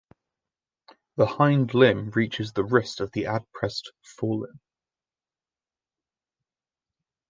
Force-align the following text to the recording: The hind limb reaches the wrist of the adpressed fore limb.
The 1.17 1.27
hind 1.27 1.75
limb 1.75 2.09
reaches 2.15 2.51
the 2.53 2.63
wrist 2.63 3.01
of 3.01 3.11
the 3.11 3.25
adpressed 3.25 3.91
fore 4.01 4.37
limb. 4.47 4.59